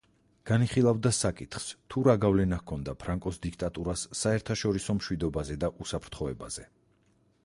[0.51, 6.67] განიხილავდა საკითხს თუ რა გავლენა ჰქონდა ფრანკოს დიქტატურას საერთაშორისო მშვიდობაზე და უსაფრთხოებაზე.